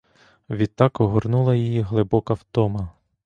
Відтак 0.49 1.01
огорнула 1.01 1.55
її 1.55 1.81
глибока 1.81 2.33
втома. 2.33 2.89